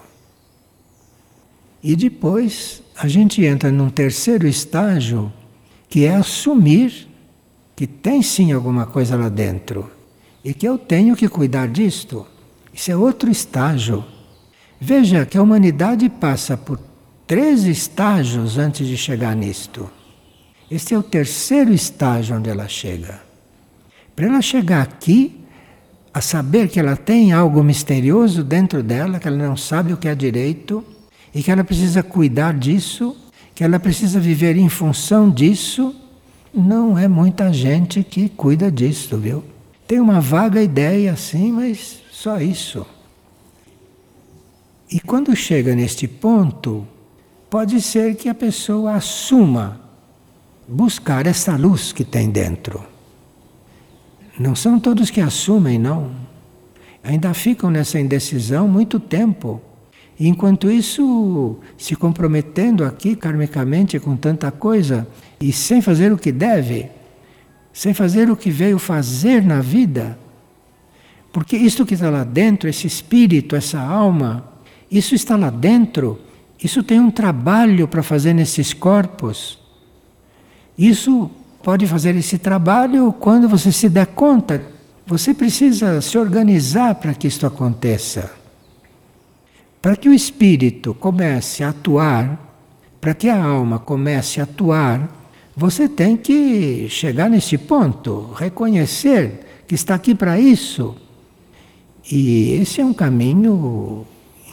[1.83, 5.33] E depois a gente entra num terceiro estágio,
[5.89, 7.09] que é assumir
[7.75, 9.91] que tem sim alguma coisa lá dentro
[10.45, 12.27] e que eu tenho que cuidar disto.
[12.73, 14.05] Isso é outro estágio.
[14.81, 16.79] Veja que a humanidade passa por
[17.27, 19.89] três estágios antes de chegar nisto.
[20.73, 23.21] Este é o terceiro estágio onde ela chega.
[24.17, 25.39] Para ela chegar aqui,
[26.15, 30.09] a saber que ela tem algo misterioso dentro dela, que ela não sabe o que
[30.09, 30.83] é direito,
[31.35, 33.15] e que ela precisa cuidar disso,
[33.55, 35.95] que ela precisa viver em função disso,
[36.55, 39.45] não é muita gente que cuida disso, viu?
[39.87, 42.87] Tem uma vaga ideia assim, mas só isso.
[44.91, 46.89] E quando chega neste ponto,
[47.51, 49.82] pode ser que a pessoa assuma
[50.67, 52.83] buscar essa luz que tem dentro.
[54.39, 56.11] Não são todos que assumem, não.
[57.03, 59.61] Ainda ficam nessa indecisão muito tempo.
[60.19, 65.07] E enquanto isso, se comprometendo aqui karmicamente com tanta coisa
[65.41, 66.89] e sem fazer o que deve,
[67.73, 70.19] sem fazer o que veio fazer na vida,
[71.33, 74.45] porque isto que está lá dentro, esse espírito, essa alma,
[74.91, 76.21] isso está lá dentro,
[76.63, 79.59] isso tem um trabalho para fazer nesses corpos.
[80.83, 81.31] Isso
[81.63, 84.61] pode fazer esse trabalho quando você se der conta.
[85.07, 88.33] Você precisa se organizar para que isto aconteça.
[89.81, 92.37] Para que o espírito comece a atuar,
[93.01, 95.09] para que a alma comece a atuar,
[95.57, 100.97] você tem que chegar nesse ponto, reconhecer que está aqui para isso.
[102.11, 104.05] E esse é um caminho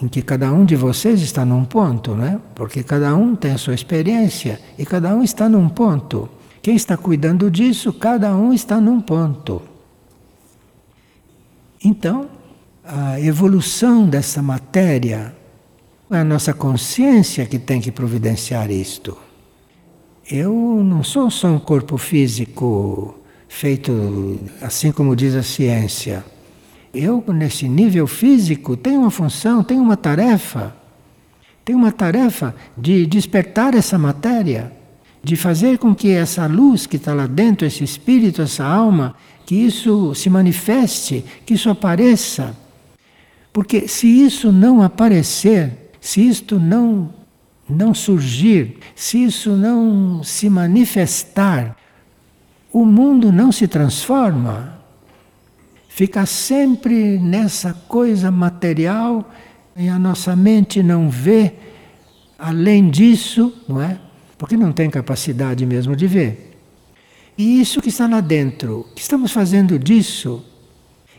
[0.01, 2.39] em que cada um de vocês está num ponto, né?
[2.55, 6.29] Porque cada um tem a sua experiência e cada um está num ponto.
[6.61, 9.61] Quem está cuidando disso, cada um está num ponto.
[11.83, 12.29] Então,
[12.83, 15.33] a evolução dessa matéria,
[16.11, 19.15] é a nossa consciência que tem que providenciar isto.
[20.29, 23.15] Eu não sou só um corpo físico
[23.47, 26.23] feito assim como diz a ciência.
[26.93, 30.75] Eu, nesse nível físico, tenho uma função, tenho uma tarefa.
[31.63, 34.71] Tenho uma tarefa de despertar essa matéria,
[35.23, 39.55] de fazer com que essa luz que está lá dentro, esse espírito, essa alma, que
[39.55, 42.55] isso se manifeste, que isso apareça
[43.51, 47.13] porque se isso não aparecer, se isto não
[47.67, 51.77] não surgir, se isso não se manifestar,
[52.73, 54.78] o mundo não se transforma.
[55.99, 59.29] Fica sempre nessa coisa material
[59.75, 61.51] e a nossa mente não vê
[62.37, 63.99] além disso, não é?
[64.37, 66.57] Porque não tem capacidade mesmo de ver.
[67.37, 70.41] E isso que está lá dentro, que estamos fazendo disso,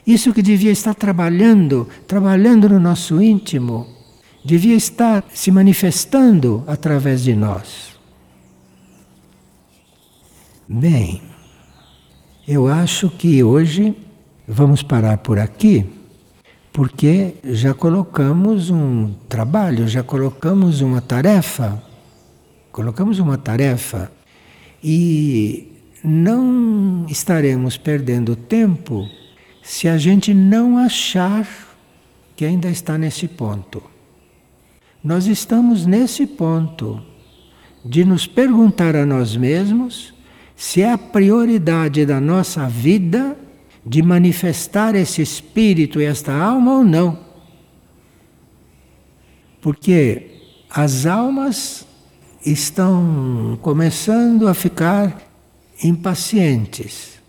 [0.06, 3.86] isso que devia estar trabalhando, trabalhando no nosso íntimo,
[4.42, 8.00] devia estar se manifestando através de nós.
[10.66, 11.20] Bem,
[12.48, 13.94] eu acho que hoje
[14.52, 15.86] vamos parar por aqui,
[16.72, 21.80] porque já colocamos um trabalho, já colocamos uma tarefa,
[22.72, 24.10] colocamos uma tarefa
[24.82, 25.70] e
[26.02, 29.08] não estaremos perdendo tempo
[29.62, 31.46] se a gente não achar
[32.34, 33.80] que ainda está nesse ponto.
[35.02, 37.00] Nós estamos nesse ponto
[37.84, 40.12] de nos perguntar a nós mesmos
[40.56, 43.36] se é a prioridade da nossa vida
[43.84, 47.18] de manifestar esse espírito e esta alma ou não.
[49.60, 50.30] Porque
[50.68, 51.86] as almas
[52.44, 55.20] estão começando a ficar
[55.82, 57.20] impacientes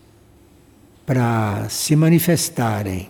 [1.05, 3.09] para se manifestarem.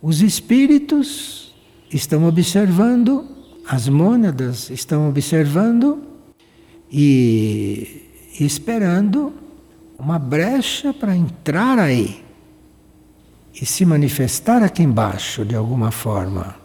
[0.00, 1.54] Os espíritos
[1.92, 3.26] estão observando,
[3.68, 6.02] as mônadas estão observando
[6.90, 8.02] e
[8.40, 9.32] esperando
[9.98, 12.25] uma brecha para entrar aí
[13.60, 16.56] e se manifestar aqui embaixo de alguma forma.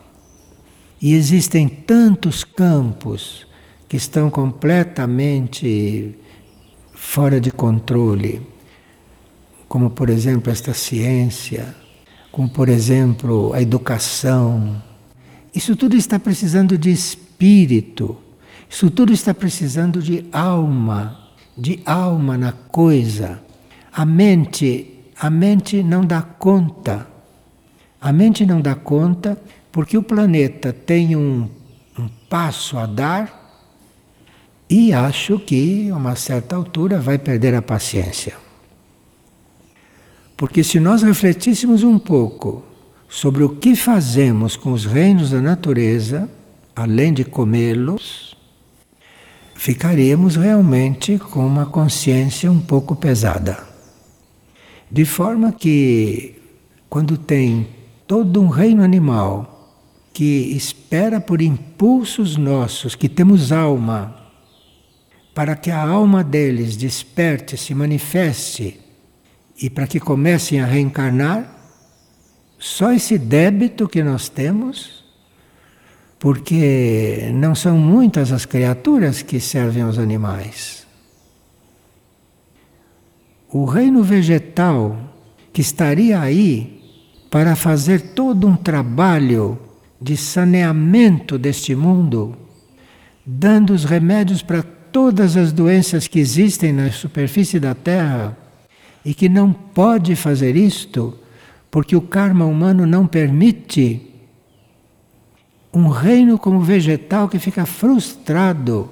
[1.02, 3.48] E existem tantos campos
[3.88, 6.16] que estão completamente
[6.94, 8.52] fora de controle
[9.72, 11.74] como por exemplo esta ciência,
[12.30, 14.84] como por exemplo a educação.
[15.56, 18.18] Isso tudo está precisando de espírito,
[18.70, 23.42] isso tudo está precisando de alma, de alma na coisa.
[23.94, 24.91] A mente,
[25.22, 27.06] a mente não dá conta.
[28.02, 29.40] A mente não dá conta
[29.72, 31.48] porque o planeta tem um,
[31.98, 33.40] um passo a dar
[34.68, 38.34] e acho que a uma certa altura vai perder a paciência.
[40.36, 42.64] Porque se nós refletíssemos um pouco
[43.08, 46.28] sobre o que fazemos com os reinos da natureza,
[46.76, 48.36] além de comê-los,
[49.54, 53.71] ficaríamos realmente com uma consciência um pouco pesada.
[54.92, 56.36] De forma que,
[56.90, 57.68] quando tem
[58.06, 59.48] todo um reino animal
[60.14, 64.14] que espera por impulsos nossos, que temos alma,
[65.34, 68.82] para que a alma deles desperte, se manifeste
[69.58, 71.58] e para que comecem a reencarnar,
[72.60, 75.06] só esse débito que nós temos,
[76.20, 80.81] porque não são muitas as criaturas que servem aos animais.
[83.52, 84.98] O reino vegetal
[85.52, 86.82] que estaria aí
[87.30, 89.60] para fazer todo um trabalho
[90.02, 92.36] de saneamento deste mundo,
[93.26, 98.38] dando os remédios para todas as doenças que existem na superfície da Terra,
[99.04, 101.18] e que não pode fazer isto
[101.70, 104.08] porque o karma humano não permite.
[105.74, 108.92] Um reino como vegetal que fica frustrado,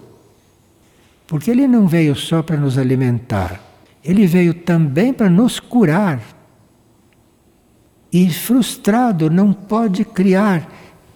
[1.28, 3.62] porque ele não veio só para nos alimentar,
[4.04, 6.22] ele veio também para nos curar.
[8.12, 10.68] E frustrado não pode criar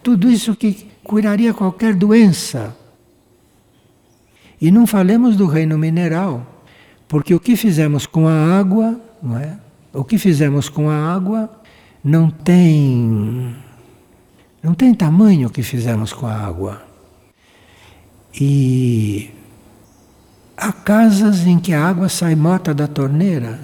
[0.02, 2.76] tudo isso que curaria qualquer doença.
[4.60, 6.54] E não falemos do reino mineral
[7.08, 9.58] porque o que fizemos com a água, não é?
[9.92, 11.50] O que fizemos com a água
[12.02, 13.54] não tem
[14.62, 16.82] não tem tamanho o que fizemos com a água.
[18.40, 19.30] E
[20.64, 23.60] há casas em que a água sai morta da torneira.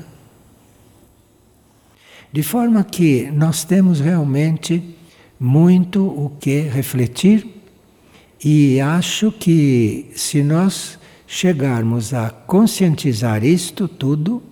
[2.30, 4.96] De forma que nós temos realmente
[5.38, 7.46] muito o que refletir
[8.44, 14.42] e acho que se nós chegarmos a conscientizar isto tudo,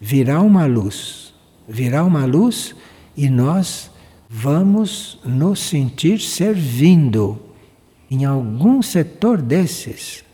[0.00, 1.34] virá uma luz.
[1.68, 2.74] Virá uma luz
[3.14, 3.90] e nós
[4.26, 7.38] vamos nos sentir servindo
[8.10, 10.27] em algum setor desses.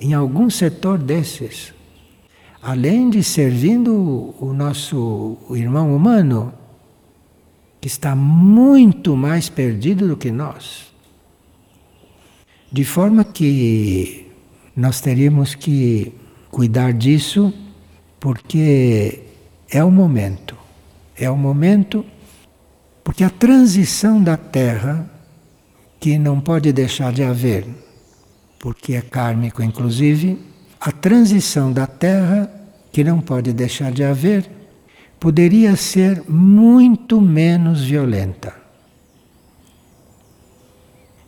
[0.00, 1.72] Em algum setor desses.
[2.62, 6.52] Além de servindo o nosso irmão humano,
[7.80, 10.92] que está muito mais perdido do que nós.
[12.72, 14.26] De forma que
[14.74, 16.12] nós teríamos que
[16.50, 17.52] cuidar disso
[18.18, 19.22] porque
[19.70, 20.56] é o momento.
[21.16, 22.04] É o momento
[23.04, 25.08] porque a transição da Terra,
[26.00, 27.66] que não pode deixar de haver,
[28.64, 30.38] porque é kármico inclusive,
[30.80, 32.50] a transição da Terra,
[32.90, 34.50] que não pode deixar de haver,
[35.20, 38.54] poderia ser muito menos violenta.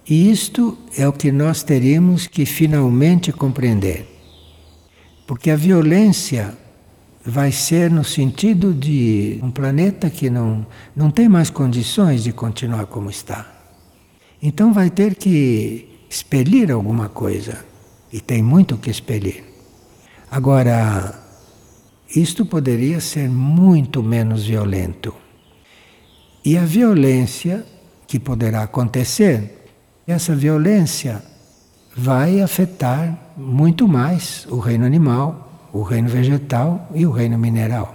[0.08, 4.06] E isto é o que nós teríamos que finalmente compreender.
[5.26, 6.56] Porque a violência
[7.22, 10.66] vai ser no sentido de um planeta que não,
[10.96, 13.46] não tem mais condições de continuar como está.
[14.40, 17.64] Então vai ter que expelir alguma coisa.
[18.12, 19.44] E tem muito que expelir.
[20.30, 21.14] Agora,
[22.14, 25.14] isto poderia ser muito menos violento.
[26.44, 27.66] E a violência
[28.06, 29.68] que poderá acontecer
[30.06, 31.22] essa violência
[31.96, 37.94] vai afetar muito mais o reino animal, o reino vegetal e o reino mineral.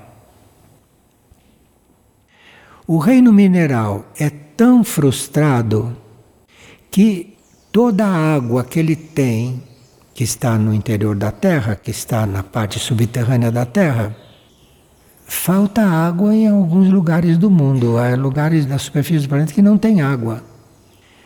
[2.85, 5.95] O reino mineral é tão frustrado
[6.89, 7.37] que
[7.71, 9.63] toda a água que ele tem,
[10.13, 14.15] que está no interior da Terra, que está na parte subterrânea da Terra,
[15.25, 17.97] falta água em alguns lugares do mundo.
[17.97, 20.43] Há lugares na superfície do planeta que não tem água.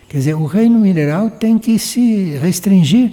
[0.08, 3.12] Quer dizer, o reino mineral tem que se restringir,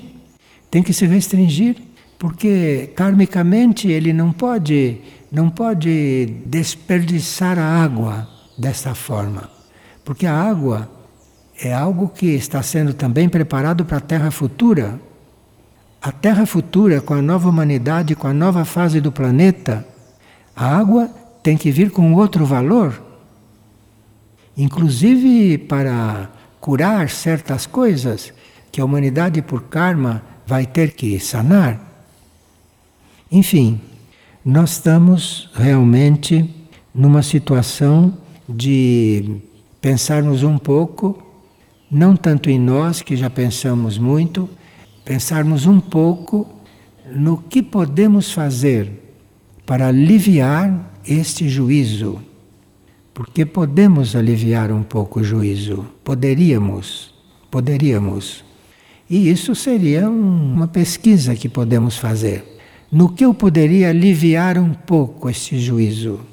[0.70, 1.76] tem que se restringir,
[2.20, 5.00] porque karmicamente ele não pode,
[5.32, 9.50] não pode desperdiçar a água dessa forma,
[10.06, 10.88] porque a água
[11.62, 15.00] é algo que está sendo também preparado para a Terra futura.
[16.02, 19.86] A Terra futura, com a nova humanidade, com a nova fase do planeta,
[20.56, 21.10] a água
[21.42, 23.02] tem que vir com outro valor,
[24.56, 26.30] inclusive para
[26.60, 28.34] curar certas coisas
[28.72, 31.80] que a humanidade, por karma, vai ter que sanar.
[33.32, 33.82] Enfim,
[34.46, 36.50] nós estamos realmente
[36.94, 39.42] numa situação de
[39.82, 41.33] pensarmos um pouco,
[41.94, 44.50] não tanto em nós, que já pensamos muito,
[45.06, 46.50] pensarmos um pouco
[47.16, 48.92] no que podemos fazer
[49.64, 52.20] para aliviar este juízo.
[53.14, 57.14] Porque podemos aliviar um pouco o juízo, poderíamos,
[57.52, 58.44] poderíamos.
[59.08, 62.44] E isso seria uma pesquisa que podemos fazer.
[62.92, 66.33] No que eu poderia aliviar um pouco este juízo?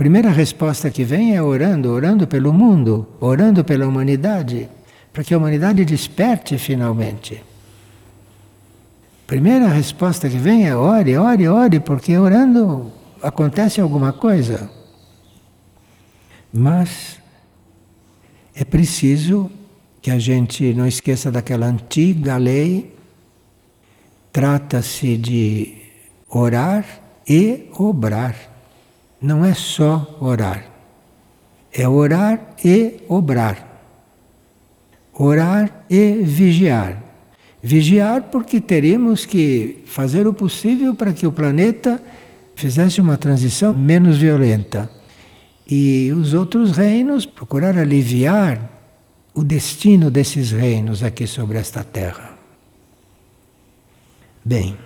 [0.00, 4.66] Primeira resposta que vem é orando, orando pelo mundo, orando pela humanidade,
[5.12, 7.44] para que a humanidade desperte finalmente.
[9.26, 12.90] Primeira resposta que vem é ore, ore, ore, porque orando
[13.22, 14.70] acontece alguma coisa.
[16.50, 17.18] Mas
[18.54, 19.50] é preciso
[20.00, 22.96] que a gente não esqueça daquela antiga lei.
[24.32, 25.76] Trata-se de
[26.30, 26.86] orar
[27.28, 28.49] e obrar.
[29.20, 30.64] Não é só orar.
[31.72, 33.66] É orar e obrar.
[35.12, 37.02] Orar e vigiar.
[37.62, 42.02] Vigiar porque teremos que fazer o possível para que o planeta
[42.54, 44.90] fizesse uma transição menos violenta.
[45.68, 48.70] E os outros reinos procurar aliviar
[49.34, 52.38] o destino desses reinos aqui sobre esta terra.
[54.44, 54.76] Bem,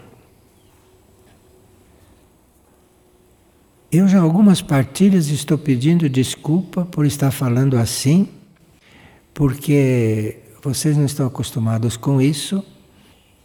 [3.98, 8.28] eu já algumas partilhas estou pedindo desculpa por estar falando assim,
[9.32, 12.64] porque vocês não estão acostumados com isso,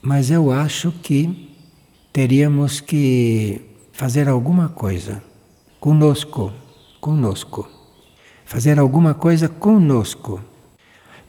[0.01, 1.53] mas eu acho que
[2.11, 5.21] teríamos que fazer alguma coisa
[5.79, 6.51] conosco,
[6.99, 7.69] conosco.
[8.43, 10.41] Fazer alguma coisa conosco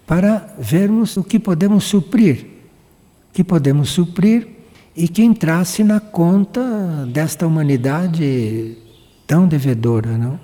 [0.06, 2.46] para vermos o que podemos suprir,
[3.34, 4.48] que podemos suprir
[4.96, 8.78] e que entrasse na conta desta humanidade
[9.30, 10.40] tão devedora, não?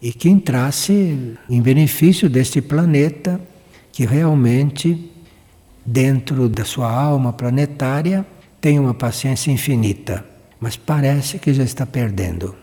[0.00, 3.40] E que entrasse em benefício deste planeta
[3.90, 5.10] que realmente,
[5.84, 8.24] dentro da sua alma planetária,
[8.60, 10.24] tem uma paciência infinita,
[10.60, 12.54] mas parece que já está perdendo.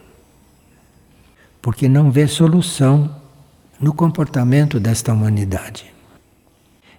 [1.62, 3.14] Porque não vê solução
[3.82, 5.94] no comportamento desta humanidade.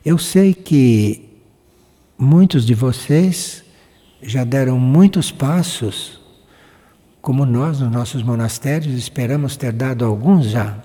[0.04, 1.30] Eu sei que
[2.18, 3.64] muitos de vocês
[4.22, 6.20] já deram muitos passos,
[7.24, 10.76] como nós nos nossos monastérios esperamos ter dado alguns já.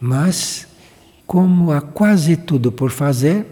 [0.00, 0.66] Mas,
[1.26, 3.44] como há quase tudo por fazer,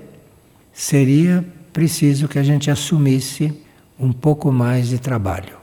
[0.72, 1.44] seria
[1.74, 3.52] preciso que a gente assumisse
[3.98, 5.58] um pouco mais de trabalho,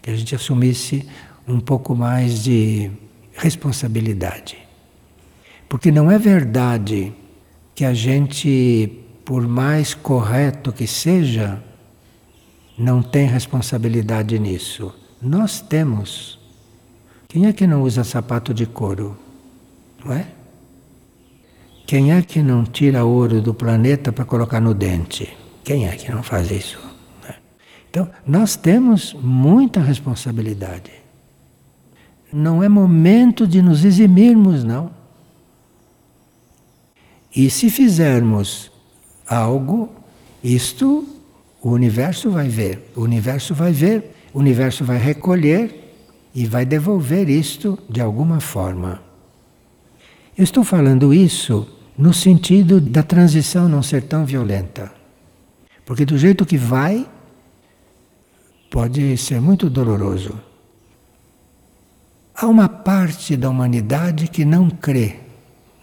[0.00, 1.04] que a gente assumisse
[1.46, 2.88] um pouco mais de
[3.34, 4.58] responsabilidade.
[5.68, 7.12] Porque não é verdade
[7.74, 11.60] que a gente, por mais correto que seja,
[12.78, 14.99] não tem responsabilidade nisso.
[15.20, 16.38] Nós temos.
[17.28, 19.16] Quem é que não usa sapato de couro?
[20.04, 20.26] Não é?
[21.86, 25.36] Quem é que não tira ouro do planeta para colocar no dente?
[25.64, 26.78] Quem é que não faz isso?
[27.28, 27.34] É?
[27.90, 30.92] Então, nós temos muita responsabilidade.
[32.32, 34.90] Não é momento de nos eximirmos, não.
[37.34, 38.70] E se fizermos
[39.26, 39.90] algo,
[40.42, 41.06] isto
[41.62, 42.90] o universo vai ver.
[42.96, 45.92] O universo vai ver, o universo vai recolher
[46.34, 49.02] e vai devolver isto de alguma forma.
[50.36, 51.66] Eu estou falando isso
[51.98, 54.90] no sentido da transição não ser tão violenta.
[55.84, 57.06] Porque do jeito que vai,
[58.70, 60.40] pode ser muito doloroso.
[62.34, 65.16] Há uma parte da humanidade que não crê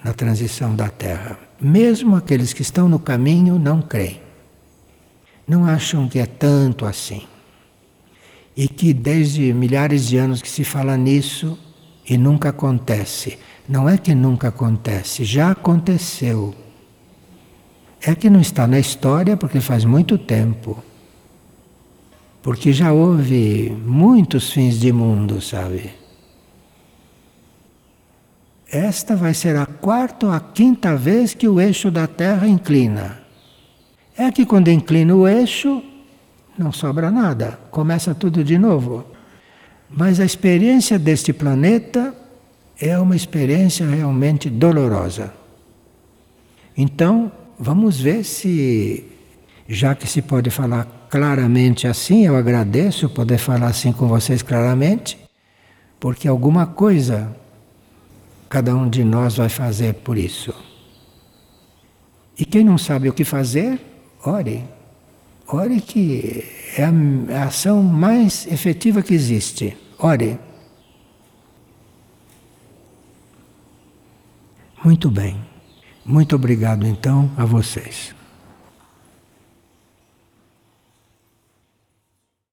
[0.04, 1.38] na transição da Terra.
[1.60, 4.22] Mesmo aqueles que estão no caminho não creem.
[5.48, 7.28] Não acham que é tanto assim.
[8.58, 11.58] E que desde milhares de anos que se fala nisso
[12.10, 13.38] e nunca acontece.
[13.70, 16.56] Não é que nunca acontece, já aconteceu.
[18.02, 20.84] É que não está na história porque faz muito tempo.
[22.42, 25.92] Porque já houve muitos fins de mundo, sabe?
[28.70, 33.20] Esta vai ser a quarta ou a quinta vez que o eixo da Terra inclina.
[34.18, 35.82] É que quando inclina o eixo,
[36.58, 39.06] não sobra nada, começa tudo de novo.
[39.90, 42.14] Mas a experiência deste planeta
[42.80, 45.34] é uma experiência realmente dolorosa.
[46.76, 49.06] Então, vamos ver se,
[49.68, 55.18] já que se pode falar claramente assim, eu agradeço poder falar assim com vocês claramente,
[56.00, 57.36] porque alguma coisa
[58.50, 60.54] cada um de nós vai fazer por isso.
[62.38, 63.80] E quem não sabe o que fazer,
[64.24, 64.64] ore.
[65.48, 66.44] Ore que
[66.78, 66.84] é
[67.34, 69.78] a ação mais efetiva que existe.
[69.98, 70.38] Ore.
[74.84, 75.40] Muito bem.
[76.06, 78.17] Muito obrigado então a vocês.